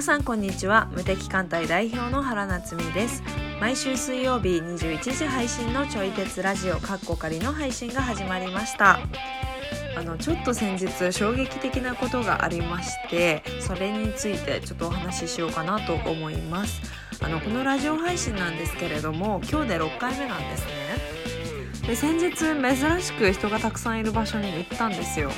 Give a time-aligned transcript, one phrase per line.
[0.00, 0.88] 皆さんこんにちは。
[0.92, 3.22] 無敵艦隊代表の原夏実です。
[3.60, 8.98] 毎週水曜日21時配信のちょい鉄ラジオカッコ仮の配信が始まりました。
[9.98, 16.80] あのちょっと先日衝撃的なことがありましてそれについてちょっとお話ししようかなと思います。
[17.20, 20.70] あのこのラジオ配信なんですけれども今日で6回目なんですね。
[21.86, 25.30] で先日珍しく人がたくさんいる場所に行ったんですよ。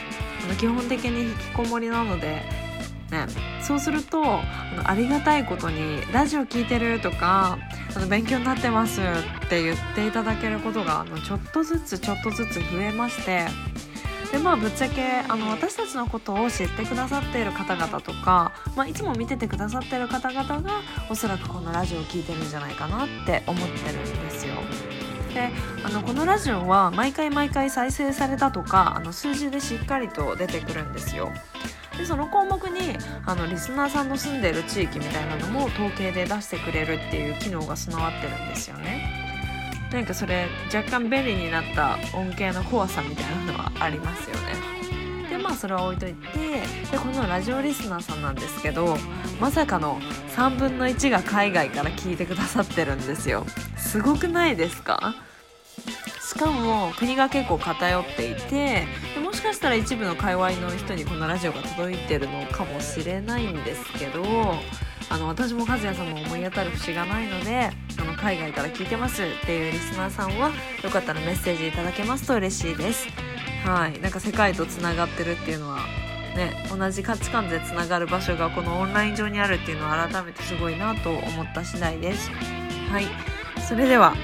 [0.44, 2.71] あの基本的に引きこもりなので
[3.12, 3.26] ね
[3.60, 4.42] そうするとあ
[4.76, 7.58] のありがたいことに「ラジオ聞いてる」とか
[7.94, 9.00] あの「勉強になってます」
[9.44, 13.46] って言っていただけることがあのちょっとずつちょっとずつ増えまして
[14.32, 24.54] でまあぶっちゃけあの私たちのことを知ってくださっている方々とか、まあ、いつも見ててくださっている方々がおそらくこのラジオを聴いてるんじゃないかなって思ってるんですよ。
[25.34, 25.50] で
[25.84, 31.30] あのこのラジオは毎回毎回再生されたとかあの数字でしっかりと出てくるんですよ。
[31.98, 39.20] でその項目にあのリスナーさんの住んでる地域みたいなのも統計で出してくれるっていう機能が備わってるんですよね。
[39.92, 44.72] なんかそれ若干便利になった恩恵の怖さみたいなのはありますよね。
[45.28, 46.28] でまあそれは置いといて
[46.90, 48.96] でこのラジオリスナーさんなんですけど
[49.40, 50.00] まさかの
[50.34, 53.44] 3分の1が海外から聞いてくださってるんですよ。
[53.76, 55.14] すごくないですか？
[56.20, 58.86] しかも国が結構偏っていて
[59.42, 64.22] しかしたら一部の界隈の人にこのラジオが届いてるのかもしれないんですけど
[65.10, 67.70] あの私も和也さんも思い当たる節がないので
[68.00, 69.24] あの海外から聞いてます。
[69.24, 70.52] っていうリスナーさんは
[70.84, 73.08] よかったらメッセージいただけますと嬉しいです。
[73.66, 74.00] はい。
[74.00, 75.80] なんか世界とつながってるっていうのは
[76.36, 82.30] ね同じ価値観でつながる場所がこのオンライン上にあるっていうのは改めてすごいなと思った次第です。
[82.92, 83.06] はい。
[83.60, 84.14] それでは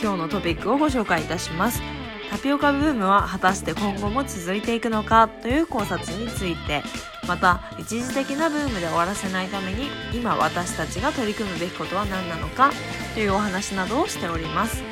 [0.00, 2.01] 今日のトピックをご紹介いたします。
[2.32, 6.82] タピオカブームは果たして今後も続いていくのかという考察について
[7.28, 12.72] また一時的なブームで終わらせないために今私たちが取り組むべきことは何なのか
[13.12, 14.82] というお話などをしております。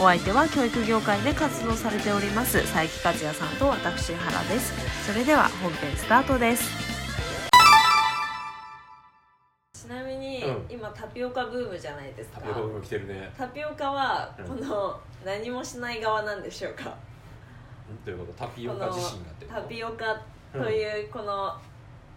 [0.00, 4.72] お相手は教育業界で活動されております佐伯和也さんと私原です。
[5.06, 6.87] それでは本編スタートです。
[10.68, 12.40] 今タピオカブームじゃないですか。
[12.40, 13.32] タピオカブーム来てるね。
[13.36, 16.94] タピオカはうんこの何もしない側なんでしょうか、
[18.04, 18.32] ということ？
[18.34, 19.60] タピオカ自身がってこと？
[19.62, 20.20] タピオカ
[20.52, 21.24] というこの、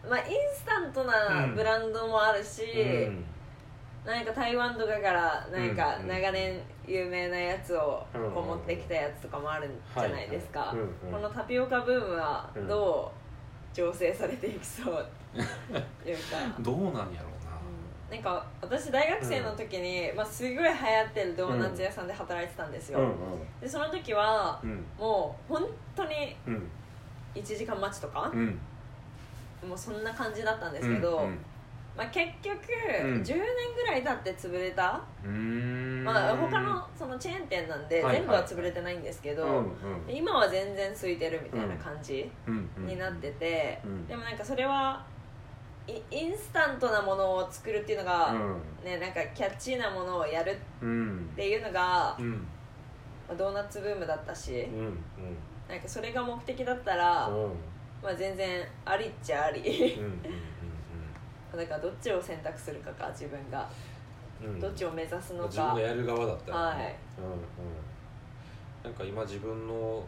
[0.10, 0.26] まあイン
[0.56, 2.64] スタントなうんブランドもあるし、
[3.08, 3.26] うん。
[4.06, 10.74] なんか台湾とかからなんかうん長年有名なやつをうんこう持ってきたやつとかもあるんじゃないですか、
[11.12, 13.12] このタピオカブームはど
[13.74, 15.06] う醸成されていきそう？
[15.38, 16.38] いうか。
[16.60, 17.30] どうなんやろ？
[17.30, 17.31] う
[18.12, 23.16] ななんか私大学生の時に、まあ、すごい流行ってるドーナツ屋さんで働いてたんですよ、うん
[23.62, 24.84] でその時はうん。
[25.00, 26.70] もう本当にうん。
[27.34, 28.60] 1時間待ちとかう、ん。
[29.68, 31.38] もうそんな感じだったんですけど、うん
[31.96, 32.58] まあ、結局、
[33.04, 33.22] うん。
[33.22, 33.38] 10年
[33.76, 36.04] ぐらい経って潰れた、うん。
[36.04, 39.64] まあ、他のそのチェーン店なんではい全部は潰れてないんですけど、
[40.10, 42.30] 今は全然空いてるみたいな感じ
[42.78, 44.08] になってて、うん。
[44.08, 45.06] でもなんかそれは
[45.92, 48.34] イインスタントなものを作るっていうのが、
[48.84, 52.32] ね、なんかキャッチーなものをやるうんうんっていうのが、うん。
[52.32, 52.38] ま
[53.32, 54.78] あドーナツブームだったし、うん。
[54.80, 54.98] うん。
[55.68, 57.52] なんかそれが目的だったら、うん。
[58.04, 59.96] まあ、全然ありっちゃあり。
[60.00, 60.22] うんうん
[61.52, 63.70] だからどっちを選択するかか自分が。
[64.42, 64.54] うん。
[64.54, 66.78] うんどっちを目指すの自分かがやる側だったらはい。
[66.78, 67.40] ねうんうん。
[68.84, 70.04] なんか今自分の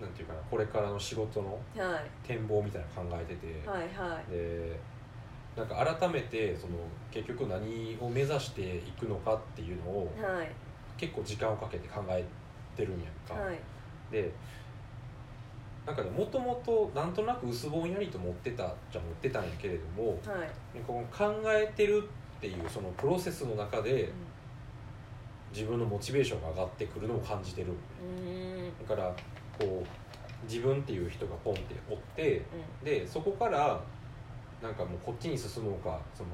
[0.00, 2.10] なんていうかなこれからの仕事のはい。
[2.22, 3.68] 展望みたいなの考えてて。
[3.68, 4.30] はいはい。
[4.30, 4.78] で
[5.56, 6.74] なんか改めてその
[7.10, 10.48] 結局何を目指していくのかっていうのをはい。
[10.98, 12.24] 結構時間をかけて考え
[12.74, 13.58] てるんやんか、はい。
[14.10, 14.32] で
[15.86, 20.80] なんかねもともとなんとなく薄ぼんやりと持ってたじゃ持ってたんやけれどもはい。
[20.86, 22.02] この考えてる
[22.38, 24.12] っていうそのプロセスの中で
[25.54, 27.68] 自分のモチベーションが上がってくるのを感じてる。
[28.02, 28.86] うん。
[28.86, 29.14] だから
[29.58, 29.86] こう
[30.46, 32.42] 自分っていう人がポンっておって
[32.82, 33.80] うでそこから
[34.62, 36.30] なんかもうこっちに進むのかその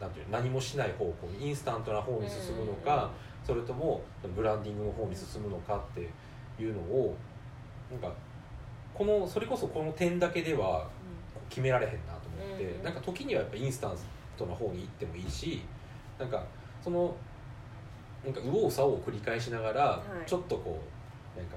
[0.00, 3.10] なんていうの何もしない方向にインスタントな方に進むのか、
[3.44, 4.02] それとも
[4.36, 6.08] ブランディングの方に進むのかって
[6.62, 7.16] いうのを
[7.90, 8.12] なんか
[8.94, 10.88] このそれこそこの点だけでは
[11.48, 13.96] 決められへんなと思って、うんなんか時にはやっぱインスタン
[14.36, 15.62] トな方に行ってもいいし
[16.18, 16.44] なんか
[16.82, 17.14] その
[18.24, 20.28] なんか右往左往を繰り返しながら、い。
[20.28, 20.80] ちょっとこ
[21.36, 21.56] うなんか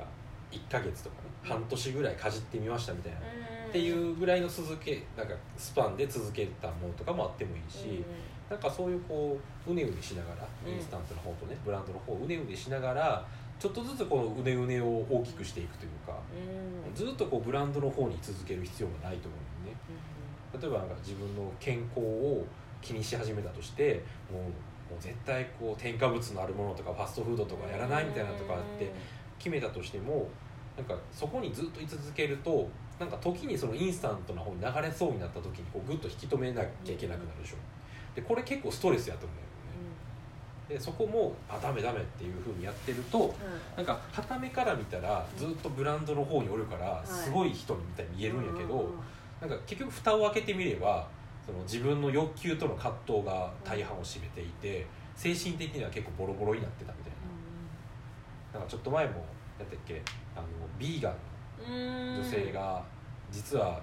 [0.51, 1.49] 1ヶ月とかね、うん。
[1.49, 3.71] 半年ぐらいかじってみましたみたいな、っん。
[3.71, 8.03] ていうぐらいの続けなんかスパンで続けたものとかもあってもいいし、
[8.49, 9.37] なんかそういうこ
[9.67, 10.73] ううねうねしながら、うん。
[10.73, 13.25] インスタントの方とねブランドの方うねうねしながら
[13.59, 16.17] ちょっとずつこのうねうねを大きくしていくというか、
[16.87, 16.95] うん。
[16.95, 19.77] ずっとこうブランドの方に続ける必要がないと思うのね。
[20.61, 22.45] 例えばなんか自分の健康を
[22.81, 24.41] 気にし始めたとしてもう
[24.91, 28.91] もう絶対こう添加物のあるものとかファストフードとかやらないみたいなとかって
[29.41, 30.29] 決めたとしても
[30.77, 37.55] なんかそこにずっと居続けるとなんか時にそのインスタントな方に流れそうになった時にこうグッと引き止めなきゃいけなくなるでしょ。
[38.15, 39.47] でこれ結構ストレスやと思うよね。
[40.69, 43.33] でそこもあダメダメっていうふうにやってると
[43.75, 47.07] なんか傍目から見たらずっとブランドの方におるからい。
[47.07, 48.91] すごい人みたいに見えるんやけど、うんうんうん。
[49.41, 51.07] なんか結局蓋を開けてみれば
[51.45, 54.85] その自分の欲求との葛藤が大半を占めていて
[55.15, 56.93] 精神的には結構ボロボロになってた
[58.53, 59.13] ななんかちょっと前も
[59.59, 60.01] やったっけ？
[60.35, 60.45] あの
[60.77, 61.13] ビーガン
[62.13, 62.83] の女性が
[63.31, 63.79] 実は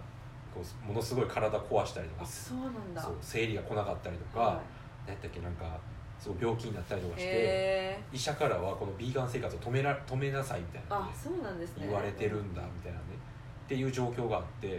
[0.54, 3.02] こうものすごい体壊したりとあかそうなんだ。
[3.02, 4.62] そう生理が来なかったりとか、は
[5.06, 5.40] 何やったっけ？
[5.40, 5.78] なんか
[6.18, 11.86] すごい病気になったりとかいしてへ医者からはこのビーガン生活を止めら止めなさいみたいなあそうなんですね。
[11.86, 13.04] 言われてるんだみたいなね
[13.64, 14.78] っていう状況があってはい。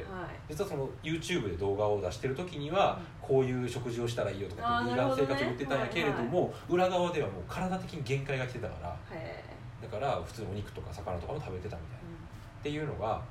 [0.50, 9.46] 実はその YouTube で動画を出してる時にはこういう食事をしたらいいよとかビーガン生活を言ってたんやけれども裏側ではもう体的に限界が来てたからへ
[9.82, 12.00] だから普通にお肉とか魚とかも食べてたみたいな。
[12.60, 13.22] っていうのが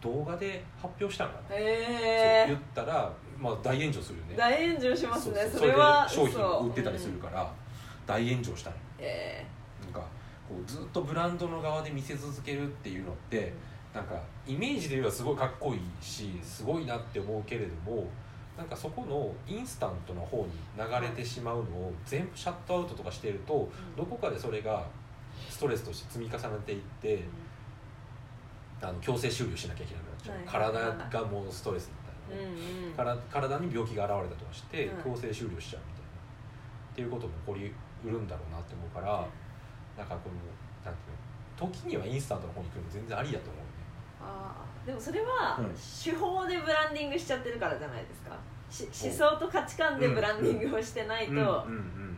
[0.00, 4.34] 動画で発表したのかな、え言ったら、まあ、大炎上するよね。
[4.36, 5.48] 大炎上しますね。
[5.48, 6.66] それは商品を嘘。
[6.66, 7.52] 売ってたりするから、
[8.06, 9.46] 大炎上したのえ
[9.82, 10.00] なんか
[10.48, 13.52] こうずっとブランドの側で見せ続けるっていうのって
[13.94, 18.08] なんかイメージで言えばすごいかっこいいしすごいなって思うけれども
[18.56, 24.84] なんかそこのインスタントの方に流れてしまうのを全部シャットアウトとかしているとどこかでそれが
[25.48, 27.24] ストレスとして積み重ねていって
[28.82, 30.46] あの強制終了しなきゃいけなくなっちゃう、はい。
[30.46, 31.90] 体がもうストレス
[32.28, 32.92] みたいなね、うんうん。
[32.92, 35.04] から体に病気が現れたとかしてはい。
[35.04, 36.10] 強制終了しちゃうみたいな、
[36.92, 37.72] っていうことも起こり
[38.04, 39.26] うるんだろうなって思うから、
[39.96, 40.36] なんかこの
[40.84, 41.16] なんていう
[41.60, 43.70] の時にはインスタントの方に行くのも全然ありだと思うね。
[44.22, 48.36] ああでもそれはうん手法でブランディングしちゃってるからじゃないですか。
[48.70, 52.09] し思想と価値観でブランディングをしてないと、うんうん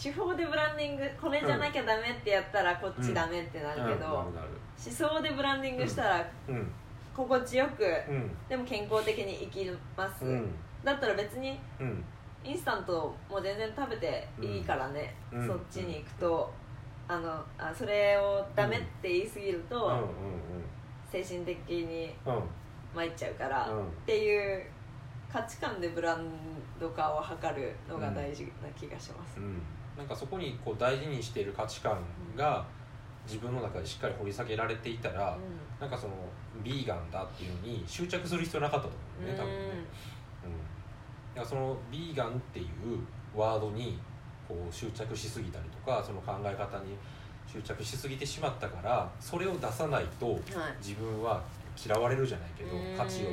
[0.00, 4.32] 手法でブランディングこれじゃなきゃダメってやったらこっちダメってなるけど、思
[4.76, 6.70] 想でブランディングしたらうん。
[7.16, 8.30] 心地よく、うん。
[8.48, 10.54] でも健康的に生きます、うん。
[10.84, 12.04] だったら別にうん。
[12.44, 15.46] インスタントも全然食べていいからね、うん。
[15.48, 16.52] そっちに行くと
[17.08, 20.08] あのあそれをダメって言い過ぎると、
[21.10, 22.14] 精神的に
[22.94, 23.88] 参っちゃうから、うん。
[23.88, 24.62] っていう
[25.32, 26.30] 価値観でブラン
[26.80, 29.60] ド化を図るのが大事な気がします、うん
[29.98, 31.98] なんかそこにこう大事にしている価値観
[32.36, 32.64] が
[33.26, 35.36] 自分の中でしっかり掘り下げられていたら、
[35.80, 36.14] なんかその
[36.64, 39.58] ビーガンだっていうのに執着する必要なかったと思うね多分ね、
[40.44, 42.66] うん、だからそのビーガンっていう
[43.36, 43.98] ワードに
[44.48, 46.96] こう執着しすぎたりとかその考え方に
[47.46, 50.38] 執着しすぎてしまったからそれを出さないと
[50.80, 51.42] 自分は
[51.76, 52.96] 嫌われるじゃないけどうん。
[52.96, 53.28] 価値を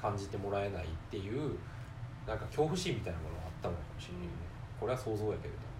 [0.00, 1.56] 感じてもらえないっていう
[2.26, 4.32] なんか恐怖心みたいなものがあったのかもしれないね。
[4.78, 5.71] これは想像やけれど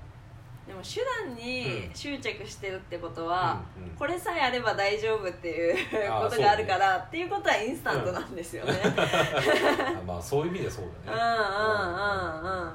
[0.67, 1.95] でも手段にうん。
[1.95, 3.91] 執着してるってことは、うんうん。
[3.91, 11.19] これさえあれば大丈夫っていうことがあるから、っていうことはインスタントなんですよね、 あまあそういう意味でそううんだね。
[11.19, 12.73] うんうんうん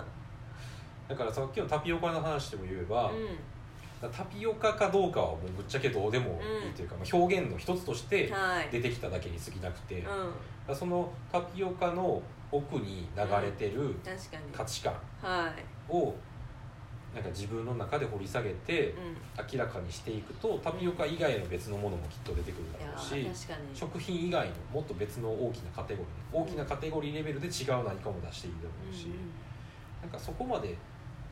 [1.08, 3.40] だからさっきのタピオカの話でも言えば、うん。
[4.12, 8.68] タピオカかどうかはもうぶっちゃけどうでもいいというか、まあ、表現の一つとしてはい。
[8.70, 10.04] 出てきただけに過ぎなくて、
[10.74, 12.22] そのタピオカの
[12.52, 13.96] 奥に流れてる
[14.54, 15.94] 価値観はい。
[15.94, 16.14] を
[17.18, 19.18] なんか自分の中で掘り下げてうん。
[19.52, 23.28] 明らかにしていくとタピオカ以外の別のものもきっと出てくるだろうし
[23.74, 29.18] 食品以外のもっと別の大きなカテゴリー大きなカテゴリーレベルで違う何かも出していいだろうし、うんうん
[30.02, 30.78] なんかそこまで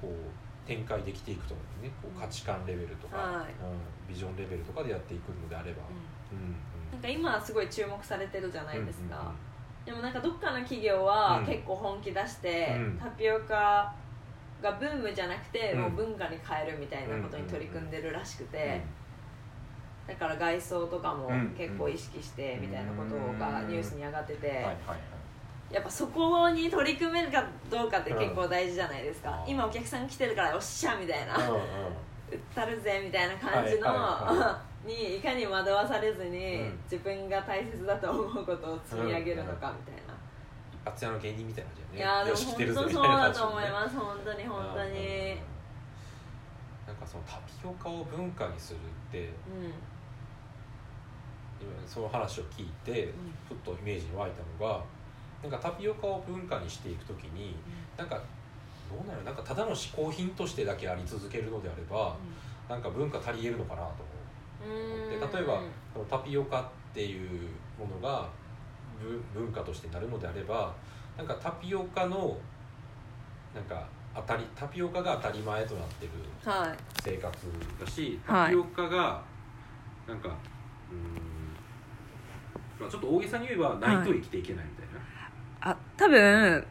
[0.01, 3.46] こう展開できていくと思うねこう価値観レベルとか、はい。
[3.62, 5.84] うん、ビジョンレベルとかでやっていくのであれば、
[6.32, 6.56] うんうん
[6.92, 9.36] なんか今はすごい注目されてるじゃないですか、うんうん。
[9.86, 11.46] でもなんかどっかの企業はうん。
[11.46, 12.98] 結構本気出して、うん。
[12.98, 13.94] タピオカ
[14.65, 15.81] がブームじゃなくて、うん。
[15.81, 18.81] もう文化に変えるみたいなことに取り組んでるらしくて、
[20.07, 21.55] だから外装とかもうん。
[21.57, 24.65] 結構意識してみたいなことがニュースに上がってて、
[25.72, 29.51] やっぱそこに取り組めるかどうかって結構大事じゃないですか、うん。
[29.51, 31.57] 今お客さん来てるからおっしゃみたいな、う
[32.36, 33.89] ったるぜみたいな感じの、
[34.86, 36.79] にいかに惑わされずに、うん。
[36.84, 40.05] 自分が大切だと思うことを積み上げるのかみたいな、
[40.86, 45.38] 一発屋の芸人みたいな感じいやーでもよし来てるぞ本当そうみたいな感じだと思います本当に本当に。
[46.86, 49.74] なんかそのタピオカを文化にするってうん。
[51.58, 53.12] 今その話を聞いて
[53.50, 54.84] ふっとイメージに湧いたのが
[55.42, 57.56] なんかタピオカを文化にしていくときに
[57.98, 58.22] なんか
[58.88, 59.24] どうなる？
[59.24, 62.15] なんかただの嗜好品としてだけあり続けるのであれば
[62.70, 64.04] なんか文化足りえるのかなと
[64.68, 64.77] 思う。
[64.77, 65.20] うん。
[65.20, 65.60] で例えば
[65.92, 67.50] そのタピオカっていう
[67.80, 68.45] ものがぶ
[69.34, 70.74] 文化としてなるのであれば
[71.18, 72.38] なんかタピオカの
[73.54, 76.12] なんか当たりタピオカが当たり前となってる
[76.50, 76.78] はい。
[77.02, 77.38] 生活
[77.84, 78.46] だしはい。
[78.46, 79.22] タピオカが
[80.08, 86.66] なんかうーん、まあ、ちょっと大げさに言えばないと生きていけないみたいな、あ多分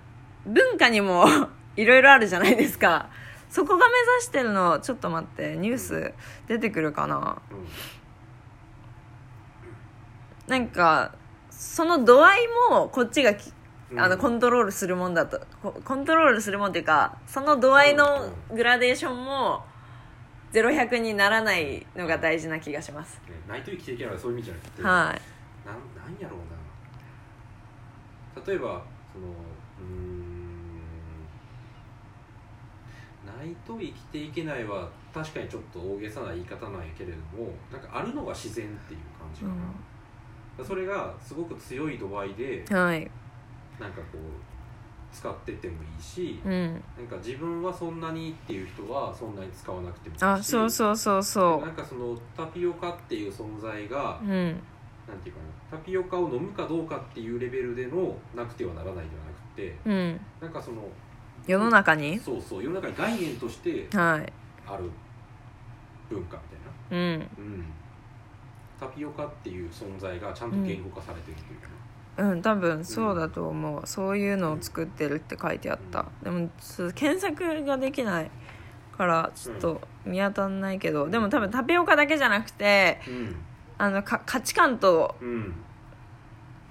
[0.46, 1.24] 文化にも
[1.76, 3.08] いろいろあるじゃないですか。
[3.50, 6.12] そこが目指してるのちょっと待ってニュース
[6.48, 7.40] 出てくるかな。
[7.50, 7.66] うん。
[10.48, 11.14] なんか
[11.56, 12.38] その度合い
[12.70, 13.52] もこっちがき
[13.90, 14.00] うん。
[14.00, 15.40] あのコントロールするもんだと。
[15.62, 19.64] こコントロールするもんっていうかその度合いのグラデーションも
[20.52, 23.20] 0100にならないのが大事な気がします。
[23.28, 24.88] ねないと生きていけないそういう意味じゃなくて、はい。
[25.66, 25.76] なん
[26.12, 26.40] なんやろう
[28.40, 28.46] な。
[28.46, 28.82] 例えば
[29.12, 30.34] そのうーん。
[33.24, 39.54] ないと生きていけないは確かにちょっと大げさな言い方なんやけれどもなんかあるのが自然っていう感じかな、
[40.62, 43.10] それがすごく強い度合いではい。
[43.80, 44.20] なんかこう
[45.12, 46.82] 使ってってもいいし、うん。
[46.96, 54.62] なんか自分はそんなにっていう人はそんなに使わなくてもいいしあそうそうそうそなんかそのタピオカっていう存在がううん。
[55.08, 55.40] なんていうか
[55.72, 60.20] なタピオカを飲むかどうかっていうレベルでのなくてはならないではなくてうん。
[60.40, 60.82] なんかその
[61.46, 62.18] 世の中に？
[62.18, 64.32] そうそう世の中に概念としてはい。
[64.66, 64.90] ある
[66.08, 67.28] 文化みたいな、うん。
[67.38, 67.64] うん、
[68.84, 71.68] タピオカっていう存在がちゃんと言語化されてるというか
[72.16, 76.48] うん多分そうだと思う、そういうのを作ってるって書いてあった、でも
[76.94, 78.30] 検索ができない
[78.96, 83.00] からちょっと見当たんないけど、でも多分タピオカだけじゃなくて
[83.78, 85.28] なあのか価値観とうん。
[85.28, 85.54] うん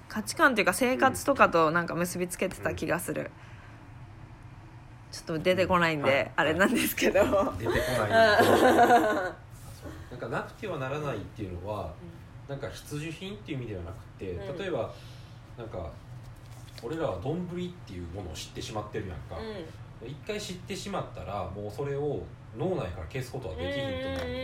[0.06, 3.32] 価値観っていうか生活とかとなんか結びつけてた気がする、
[5.10, 6.32] ちょっと出てこないんで、はい。
[6.36, 9.32] あれなんですけど、出てこない
[10.28, 11.92] かなくてはならないっていうのは
[12.48, 14.58] なんか必需品っていう意味ではなくてうん。
[14.58, 14.92] 例えば
[15.56, 15.90] なんか
[16.82, 17.46] 俺らは丼っ
[17.86, 22.22] ていうものを知ってしまってるやんか、う一回知ってしまったらもうそれを
[22.58, 24.34] 脳内から消すことはできひんと思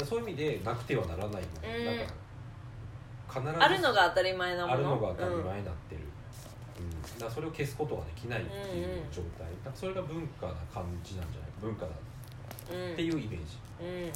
[0.00, 1.40] うんそういう意味でなくてはならないもの、
[1.78, 1.84] うん。
[1.86, 2.12] なんか
[3.28, 4.74] 必ずん、あるのが当たり前なもの。
[4.74, 6.00] あるのが当たり前になってる、
[6.80, 6.90] うん。
[6.90, 11.50] だからそれを消すことができないっていう状態、だからそれが文化な感じなんじゃない？
[11.62, 11.92] 文化だ。
[12.72, 13.86] うん、っていうイメージ、うん。
[13.86, 14.10] うん、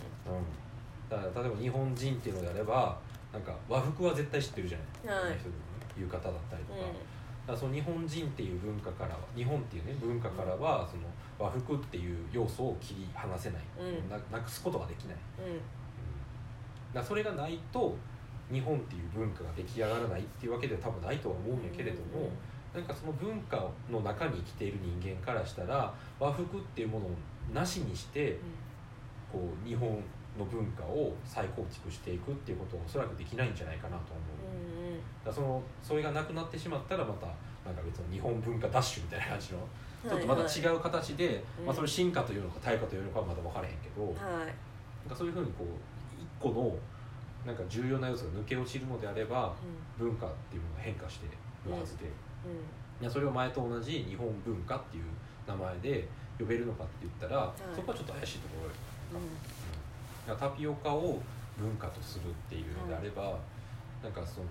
[1.08, 2.98] だから例えば日本人っていうのであれば
[3.32, 5.38] なんか和服は絶対知ってるじゃない、はい。
[5.38, 11.02] 人でもね浴衣だったりとか,、うだその日本人っていう文化からは日本っていうね文化からはその
[11.38, 14.10] 和服っていう要素を切り離せない、うん。
[14.10, 15.52] ななくすことができない、ん。
[15.52, 15.60] うん。
[16.94, 17.96] だそれがないと
[18.50, 22.30] 日本っていう文化が出来上がらないっていうわけでは多分ないとは思うんやけれども、
[22.74, 27.10] なんかその文化の中に生きている人間からしたら和服っていうものを
[27.52, 28.38] なしにして
[29.30, 30.02] こう日本
[30.38, 37.26] の文化を再構築していくっていうことはおそらくできないんじゃないかなと思う、うんだからそのそれがなくなってしまったらまた
[37.66, 39.58] なんか別の日本文化ダッシュみたいな感じの
[40.08, 41.66] ちょっとまた違う形で、うん。
[41.66, 44.14] まあ、それ進化というのか退化というのかはまだ分からへんけど、はい。
[44.14, 45.66] なんかそういうふうにこう
[46.20, 46.74] 一個の
[47.44, 49.54] なんか重要な要素が抜け落ちるのであれば
[49.98, 51.26] 文化っていうものが変化して
[51.66, 52.04] るはずで、
[52.44, 52.52] うん。
[52.52, 52.58] うん
[53.00, 55.04] いやそれを前と同じ日本文化っていう
[55.46, 57.74] 名前で呼べるのかって言ったら、い。
[57.74, 59.22] そこはちょっと怪しいところがうん。
[59.22, 59.57] だから
[60.36, 61.20] タピオカを
[61.58, 63.38] 文化とするっていうのであれば、
[64.02, 64.46] なんかその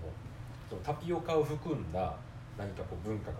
[0.68, 2.14] そのタピオカを含んだ
[2.58, 3.38] 何かこう文化が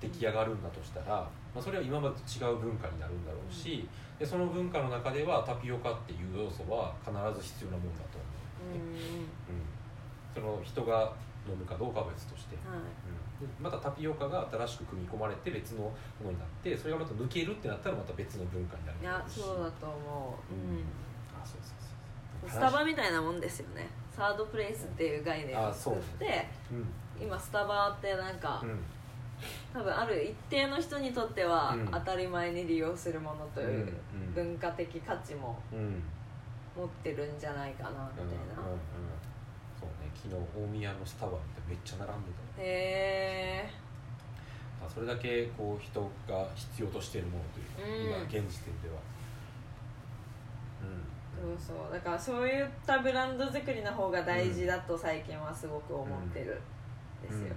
[0.00, 1.16] 出来上がるんだとしたら、
[1.54, 8.96] まあ、それは今までと違う文化になるんだろうし、でその文化の中ではタピオカっていう要素は必ず必要なもんだと思う、うん。
[8.96, 9.64] うん。
[10.34, 11.12] その人が
[11.48, 12.78] 飲むかどうかは別として、はい。
[13.40, 13.46] うん。
[13.46, 15.92] でまたタピオカが新しく組み込まれて別のも
[16.24, 19.04] のになってそれがまた抜けるってなったらまた別の文化になるい。
[19.04, 20.84] やしそうだと思う、うん
[21.42, 21.70] あそうそう
[22.42, 22.50] そう。
[22.50, 23.88] スタバみたいなもんですよね。
[24.16, 27.24] サードプレイスっていう概念を作ってうん。
[27.24, 28.78] 今スタバってなんか、うん。
[29.72, 31.88] 多分ある一定の人にとってはうん。
[31.90, 34.34] 当たり前に利用するものといううん。
[34.34, 36.02] 文化的価値もうん。
[36.76, 38.54] 持ってるんじゃないかなみたいな、
[39.78, 40.08] そうね。
[40.14, 43.70] 昨日大宮のスタバ見てめっちゃ並んでたへえ。
[44.80, 47.66] あそれだけこう人が必要としているものという
[48.06, 48.22] か、うん。
[48.22, 48.94] 今現時点では。
[50.82, 51.09] うん
[51.40, 51.92] そうそう。
[51.92, 56.60] だからそういったブランド作りの方が大事だと最近はすごく思ってる
[57.24, 57.54] んですよ、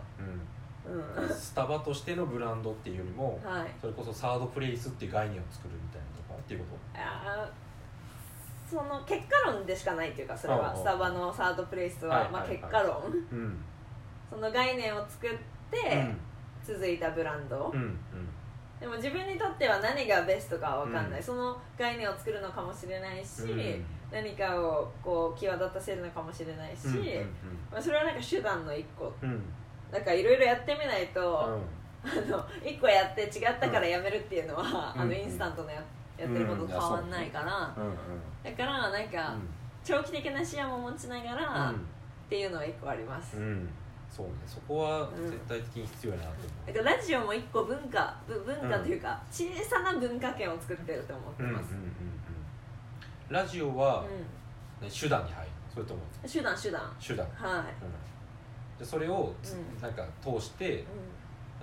[0.85, 1.29] うんうんうん。
[1.29, 3.67] スタバとしてのブランドっていうよりもはい。
[3.79, 7.63] それこそサードプレイスっていう概念を作るみたいなとかっていうこあー
[8.69, 13.01] その結果論でしかないっていうかそれああはスタバのサードプレイスは、まあ、結果論。
[13.01, 13.57] とうん。
[14.29, 15.29] その概念を作っ
[15.69, 16.07] て
[16.65, 17.97] 続いたブランド、うんうん
[18.83, 21.25] でも自分にとっては何がベストかは分かんない、うん。
[21.25, 23.85] その概念を作るのかもしれないし、うん。
[24.11, 27.03] 何かをこう際立たせるのかもしれないし、うんうん
[27.71, 29.13] まあ、それはなんか手段の一個。
[29.23, 29.29] うん。
[29.29, 29.43] うん
[29.89, 32.11] だからいろいろやってみないと、うん。
[32.11, 35.11] あの1個やって違ったからやめるっていうのは、あのうん。
[35.11, 35.81] うんインスタントのや
[36.17, 37.95] やってることと変わんないから、うんうん。
[38.43, 39.35] だからなんか、
[39.83, 43.69] 長期的な視野も持ちながら、っていうのは1個あります、うん、うん、
[44.15, 44.33] そうね。
[44.45, 54.05] そこは絶対的に必要やなと思だからラジオも1個文化ぶ文化というか、小さな文化圏を作ってると思ってう、うんうんうんます、うん、ラジオは、
[54.81, 56.01] うね、手段に入るそれとも。
[56.01, 56.81] ん手段手段。
[57.01, 57.85] 手段、はい、う
[58.77, 59.81] ん、でそれをつ、うん。
[59.81, 60.85] なんか通してうん。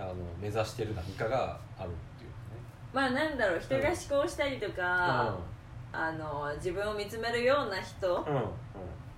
[0.03, 2.31] あの目指してる何かがあるっていう
[2.93, 5.37] まあなんだろう人が思考したりとか、
[5.93, 8.35] あの自分を見つめるような人ねうん。
[8.35, 8.43] うん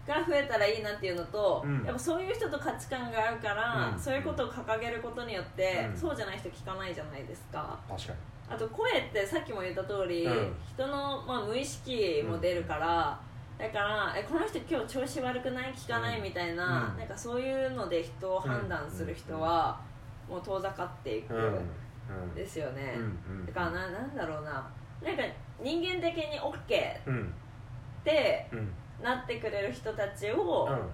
[0.06, 1.85] が増えたらいいなっていうのと、うん。
[1.85, 3.99] やっぱそういう人と価値観が合うから、うん。
[4.00, 5.97] そういうことを掲げることによって、うん。
[5.97, 7.78] そうじゃない人聞かないじゃないですか。
[7.88, 8.18] 確かに。
[8.50, 10.54] あと声ってさっきも言った通り、うん。
[10.75, 13.21] 人の、まあ、無意識も出るから、
[13.59, 15.73] だからえこの人今日調子悪くない？
[15.73, 16.21] 聞かない？
[16.21, 16.99] みたいな,、うん。
[16.99, 19.80] なんかそういうので人を判断する人は、
[20.28, 21.35] もう遠ざかっていく。
[22.35, 22.94] ですよね、
[23.47, 24.68] だからななんだろうな。
[25.02, 25.23] なんか
[25.62, 26.59] 人間的に OK っ
[27.06, 27.32] うん。
[28.04, 30.90] てうんなってくれる人たちをうん。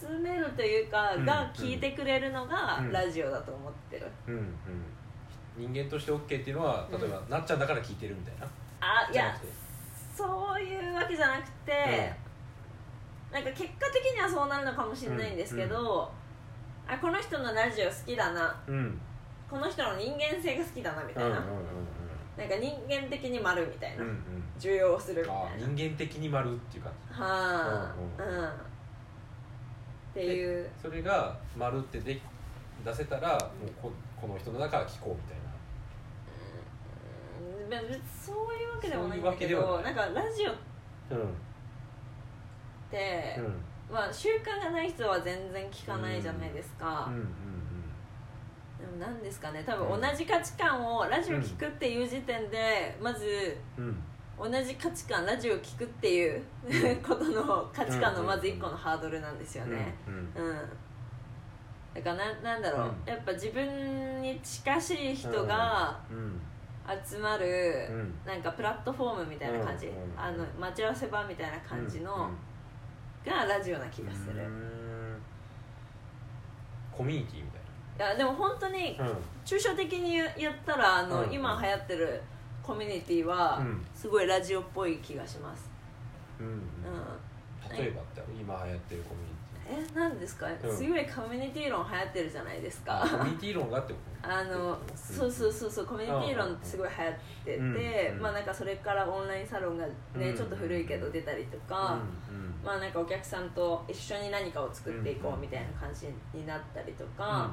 [0.00, 1.24] 集めるというか、うん。
[1.24, 2.92] が聞いてくれるのがうん。
[2.92, 5.72] ラジオだと思ってる、うんうん。
[5.72, 8.46] 人間として OK っていうのは例えば、なっちゃんだから聞いてるみたいな？
[8.80, 9.36] あいや
[10.16, 10.24] そ
[10.58, 12.12] ういうわけじゃなくて、
[13.32, 16.10] なんか結果的にはそうなるのかもしれないんですけど、
[16.88, 18.54] あこの人のラジオ好きだな。
[18.66, 18.74] うん。
[18.74, 19.00] うん
[19.52, 21.42] この人の人間性が好きだなみたいな、うんうん
[22.36, 24.14] なんか人間的に丸みたいな、うんうん。
[24.14, 24.22] うん
[24.58, 27.20] 重要するみたいあな人間的に丸っていう感じ。
[27.20, 28.50] はあううんん、っ
[30.14, 30.70] ていう。
[30.80, 32.20] それが丸ってで
[32.84, 33.36] 出せたらも
[33.66, 35.42] うここの人の中から聞こうみたいうん。
[38.06, 40.54] そういうわけでもないんだけどなんかラジオっ
[41.10, 41.28] なうん
[42.90, 43.54] て、うん。
[43.94, 47.22] まあ習慣がない人は全然聞かないじゃないですか、うんうん
[48.82, 53.56] でも何ですかね多分同じ価値観をラジオ聞くっていう時点で、まず
[54.36, 56.42] 同じ価値観ラジオ聞くっていう
[57.00, 59.94] ことの価値観のまず一個のハードルなんですよね。
[60.08, 60.42] うん。
[60.44, 60.68] うん、
[61.94, 63.08] だからななんだろう、うん。
[63.08, 66.40] やっぱ自分に近しい人がうん。
[67.08, 68.18] 集まる、うん。
[68.26, 72.28] なんかプラットフォームみたいな感じ、あの待ち合わせ場みたいな感じの、
[73.24, 74.42] がラジオな気がする、
[76.90, 77.61] コミュニティみ
[77.98, 78.98] やでも本当に
[79.44, 81.32] 抽象的に言ったらあの、うん。
[81.32, 82.20] 今流行ってる
[82.62, 83.84] コミュニティは、うん。
[83.94, 85.70] すごいラジオっぽい気がします、
[86.40, 86.46] うん。
[86.46, 86.52] うん。
[86.52, 86.60] うん
[87.72, 89.31] 例えばって今流行ってるコミュニテ
[89.72, 90.76] えなんですか、うん。
[90.76, 93.06] すごいコミュニティ論流行ってるじゃないですィか。
[93.08, 94.28] コミュニティ論があってこと？
[94.30, 101.98] あのそうそうそうそうコミュニティ論ってすごい流行ってて、うんうんまあなんかそれからオンラインサロンがね、うんちょっと古いけど出たりとか、
[102.64, 107.50] まあなんかお客さんと一緒に何かを作っていこうみたいな感じになったりとか、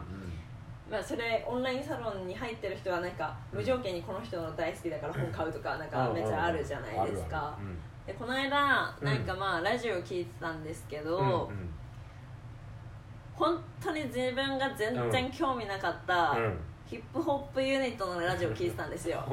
[0.90, 7.58] まあそれオンラインサロンに入ってる人はなんか無条件にこの人の大好きだから本買うとかなんかめっちゃあるじゃないですか。
[8.06, 11.70] でこの間うんなんかまあラジオ聞いてたんですけど、うんうん
[13.40, 16.60] 本当に自分が全然興味なかった、うん。
[16.86, 19.24] ヒップホップユニットのラジオ聞いてたんですよ。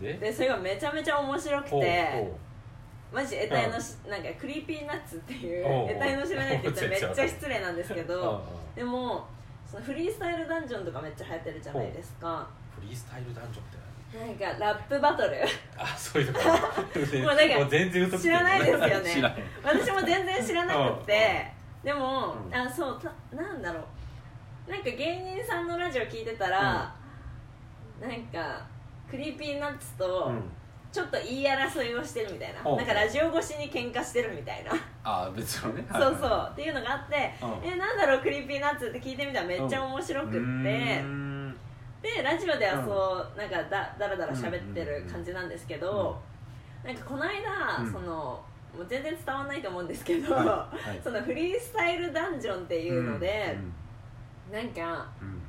[0.00, 2.32] でそれがめちゃめちゃ面白くて
[3.12, 9.26] マジ得体のし、なんか Creepy Nuts っていう得体の知らないって言ったらめっちゃ失礼なんですけど うんでも
[9.66, 12.48] そのフリースタイルダンジョンとかめっちゃ流行ってるじゃないですか。
[12.74, 13.78] フリースタイルダンジョンって
[14.14, 15.30] なんかラップバトル。
[15.76, 16.48] 何あそういうとこ。
[16.48, 19.34] もうなんか全然知らないですよね。
[19.62, 22.54] 私も全然知らなくてでも、うん。
[22.54, 23.80] あそうたなんだろ
[24.68, 24.70] う。
[24.70, 26.94] なんか芸人さんのラジオ聞いてたら、
[28.00, 28.66] なんか
[29.10, 30.42] Creepy Nuts とうん。
[30.92, 34.72] ちょっと言い争いをしてるみたいな、ほうなんかラジオ越しに喧嘩してるみたいな。
[35.04, 35.84] ああ別のね。
[35.92, 36.48] そうそう。
[36.52, 37.70] っていうのがあって、うん。
[37.70, 41.25] えなんだろう Creepy Nuts って聞いてみたらめっちゃ面白くって、うん
[42.02, 46.20] でラジオではそう、なんかだだらだら喋ってる感じなんですけど、
[46.84, 47.92] なんかこの間、うん。
[47.92, 48.42] その
[48.76, 51.00] もう全然伝わらないと思うんですけど、はいはい。
[51.02, 53.56] そのフリースタイルダンジョンっていうので、
[54.52, 55.42] なんかうん。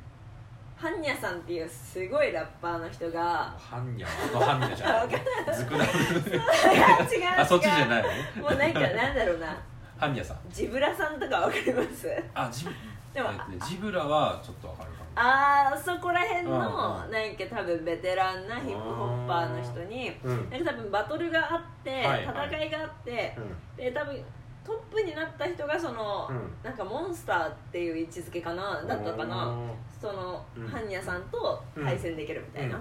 [0.76, 5.08] ハンニャさんっていうすごいラッパーの人がハンニャあのハンニャじゃん。
[5.52, 8.04] ずくなるいや違う違うあそっちじゃない
[8.40, 9.58] もうなんかなんだろうな。
[9.98, 10.38] ハンニャさん。
[10.48, 12.08] ジブラさんとかわかります？
[12.32, 12.70] あジブ
[13.12, 20.50] でもえっとねジブラはちょっとわかるあーそこら辺のうんなんか多分ベテランなヒップホッパーの人にうん。
[20.50, 22.48] なんか多分バトルがあってはいはい。
[22.48, 23.76] 戦いがあってうん。
[23.76, 24.22] で多分
[24.64, 26.54] トップになった人がそのうん。
[26.62, 29.52] なんかモンスターっていう位置づけかなだったかな。
[30.00, 30.68] そのうん。
[30.68, 32.80] ハンニャさんと対戦できるみたいな、っ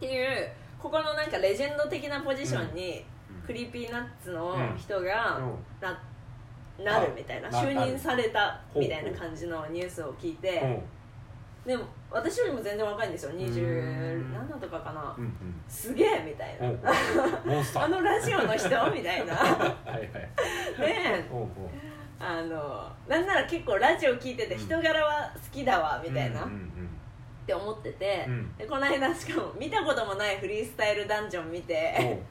[0.00, 0.50] ていう
[0.82, 3.46] ここのなんかレジェンド的なポジションにうん。
[3.46, 5.54] Creepy Nuts の人がうん。
[5.80, 5.96] なっ
[6.82, 10.82] なるみたいなな就任されたみたいな感じのニュースを聞いて、うん
[11.66, 13.32] でも私よりも全然若いんですよ。
[13.32, 13.34] ん。
[13.36, 15.34] 27とかかな、うん
[15.68, 16.68] すげえみたいな、
[17.82, 18.68] あのラジオの人？
[18.92, 19.34] みたいな。
[19.34, 20.08] はいはい。
[20.78, 21.44] でうんう。
[21.44, 21.50] ん
[22.18, 24.60] あのなんなら結構ラジオ聞いててうん。
[24.60, 26.70] 人柄は好きだわみたいな、っうんうん。
[27.46, 28.56] て思ってて、うん。
[28.56, 32.22] でこの間しかも見たこともないフリースタイルダンジョン見て、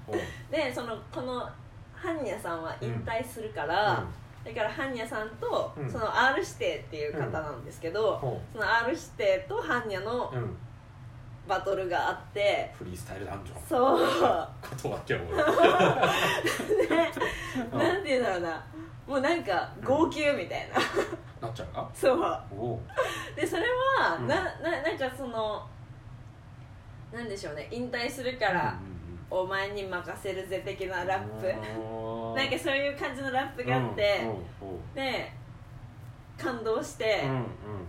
[0.50, 1.48] でそのこの
[1.94, 4.08] ハンニャさんは引退するから、うん
[4.46, 5.90] だからハンニャさんと、うん。
[5.92, 10.58] その R 指定っていう方なんですけど、ほその R 指定とハンニャのううん。
[11.48, 13.62] バトルがあって、フリースタイルダンジョン。
[13.68, 14.00] そう。
[14.84, 15.26] 言葉っけ俺。
[16.88, 17.12] ね。
[17.72, 18.66] うんなんていうんだろうな。
[19.08, 21.88] もうなんか号泣みたいな、なっちゃうか？
[21.94, 22.20] そう。
[22.52, 22.82] おお。
[23.36, 23.64] でそれ
[24.00, 24.28] は、うん。
[24.28, 25.64] なななんかその
[27.14, 27.68] なんでしょうね。
[27.70, 28.80] 引退するから、
[29.30, 31.46] お前に任せるぜ的なラップ
[32.36, 34.26] なんかそういう感じのラップがあって、
[34.94, 35.32] で
[36.38, 37.24] 感動して、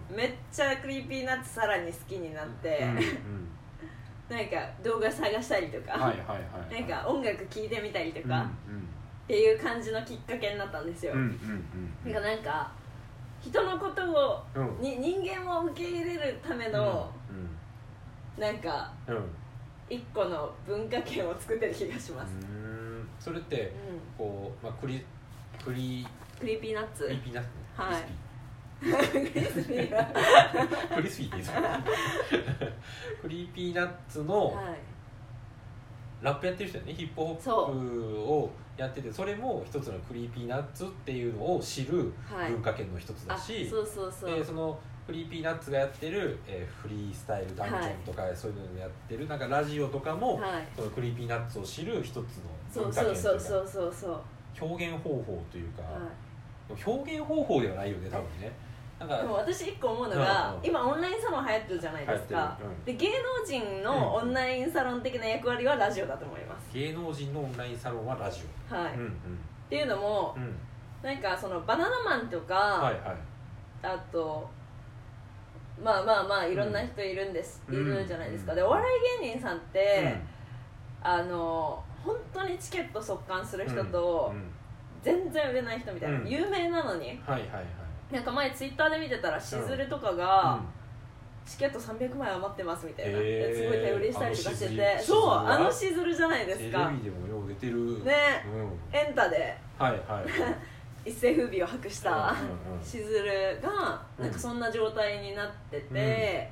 [0.09, 2.87] めっちゃ Creepy Nuts さらに好きになって、
[4.29, 6.11] なんか動画探したりとか、な
[6.81, 8.49] んか音楽聴いてみたりとうんか、
[9.25, 11.17] っていう感じのきっかけになったんですよ、う
[12.13, 12.71] からなんか
[13.41, 14.45] 人のことを
[14.81, 17.11] に人間を受け入れるための、
[18.39, 18.93] なんか
[19.91, 22.66] 一個の文化圏を作ってる気がします、うん
[23.27, 23.73] それって
[24.19, 24.27] うん。
[24.27, 25.05] こうまあクリ
[25.65, 26.07] クリ
[26.39, 28.03] Creepy Nuts？Creepy Nuts はい。
[28.79, 29.33] クリスピー。
[29.35, 30.05] クリスピーが
[30.95, 31.61] クリスピーっていいですか
[33.23, 34.77] Creepy Nuts のはい。
[36.23, 36.95] ラップやってる人ね。
[36.95, 42.53] ヒップホップをやっててそれも一つの Creepy Nuts っていうのを知るはい。
[42.53, 44.31] 文化圏の一つだあし、そうそうそう。
[44.31, 50.67] でその Creepy Nuts がやってる、えーフリースタイルダンジョンとか、そういうのをやってるなんかラジオとかも、はい。
[50.75, 52.25] その Creepy Nuts を知る一つの
[52.73, 54.21] そう文化そう圏というかそうそうそうそう
[54.69, 55.99] 表現方法というか、は
[56.69, 58.51] 表現方法ではないよね多分ね。
[58.99, 69.07] なんかいでも私一個思うのが、うんうん今オンラインサロン流行ってるじゃないですか、流行ってで芸能人のオンラインサロン的な役割はラジオだと思います、芸能人のオンラインサロンはラジはい、オ、うん。
[69.07, 69.11] っ
[69.69, 70.57] ていうのもうんうん。
[71.03, 73.17] なんかそのバナナマンとか、はいはい。
[73.83, 74.49] あと
[75.83, 77.75] まあまあまあいろんな人いるんです、うん。
[77.75, 78.57] いるじゃないですか、うん。
[78.57, 78.85] でお笑
[79.21, 80.17] い芸人さんって、
[81.03, 84.39] あの本当にチケット速乾する人と、うん。
[84.39, 84.51] うん。
[85.03, 86.29] 全然売れない人みたいな、うん。
[86.29, 87.09] 有名なのに。
[87.09, 88.15] はいはいはい。
[88.15, 90.61] なんか前ツイッターで見てたらしずるとかが、
[91.45, 93.57] チケット300枚余ってますみたいな、へー。
[93.57, 98.05] すごい手売りしたりとかしててそうあのしずるじゃないうんテレですかビでもよう出てる。
[98.05, 98.45] ね。
[98.93, 98.99] うん。
[98.99, 99.57] エンタで。
[99.79, 100.27] はいはいはい
[101.07, 102.85] 一世風靡を博したうんうんうん。
[102.85, 106.51] しずるがなんかそんな状態になってて、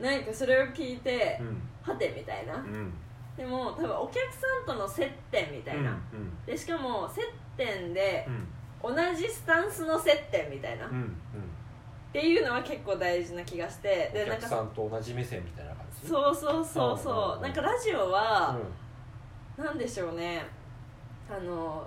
[0.00, 1.62] なんかそれを聞いて、うん。
[1.82, 2.54] はてみたいな。
[2.54, 2.92] うん。
[3.36, 7.20] でも多分お客さんとの接点みたいな、うんでしかも接
[7.56, 8.94] 点でうん。
[8.94, 11.16] 同じスタンスの接点みたいな、っうんうん。
[12.12, 16.08] ていうのは結構大事な気がしておでなんか客さんと同じ目線みたいな感じ？
[16.08, 17.42] そうそうそうそう,、うんうんうん。
[17.42, 18.58] なんかラジオは、
[19.58, 20.46] うなんでしょうね。
[21.28, 21.86] あの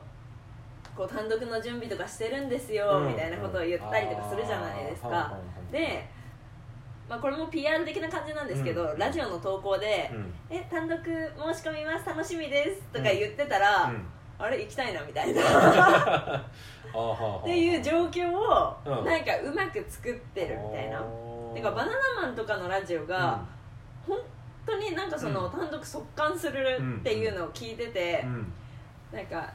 [0.99, 3.07] こう単独の準備とかしてるんですよ、うん。
[3.07, 5.33] みたいなことを言ったりとかするじゃないですか、
[5.71, 6.05] で、
[7.07, 8.99] まあ、これも PR 的な感じなんですけど、うん。
[8.99, 11.15] ラジオの投稿でうん「え単独申し
[11.65, 12.05] 込みます？
[12.05, 14.05] 楽しみです」とか言ってたら、うん。
[14.37, 15.41] あれ行きたいなみたいな。
[15.41, 15.45] っ
[17.45, 19.05] ていう状況をうん。
[19.05, 21.01] なんかうまく作ってるみたいな。
[21.53, 23.39] てかバナナマンとかのラジオが、
[24.05, 24.19] 本
[24.65, 25.51] 当になんかその、うん。
[25.51, 28.51] 単独速乾するっていうのを聞いてて、うん。
[29.13, 29.49] なんか